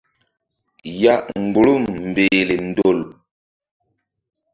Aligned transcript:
Ya 1.01 1.13
mgbuhrum 1.41 1.83
mbehle 2.09 2.55
ndol. 2.67 2.99